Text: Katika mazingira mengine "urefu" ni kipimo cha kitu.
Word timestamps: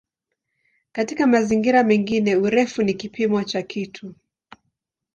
Katika 0.91 1.27
mazingira 1.27 1.83
mengine 1.83 2.35
"urefu" 2.35 2.83
ni 2.83 2.93
kipimo 2.93 3.43
cha 3.43 3.61
kitu. 3.61 4.15